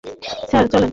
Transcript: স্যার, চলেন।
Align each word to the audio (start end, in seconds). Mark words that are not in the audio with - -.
স্যার, 0.49 0.65
চলেন। 0.71 0.89